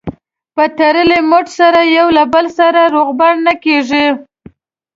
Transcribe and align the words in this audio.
په 0.55 0.63
تړلي 0.77 1.19
مټ 1.29 1.45
سره 1.59 1.81
یو 1.97 2.07
له 2.17 2.23
بل 2.33 2.45
سره 2.59 2.81
روغبړ 2.95 3.33
نه 3.47 3.53
کېږي. 3.63 4.05